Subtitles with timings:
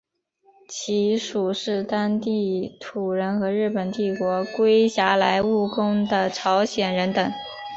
[0.67, 7.31] 其余是当地土人和日本帝国裹挟来务工的朝鲜人等。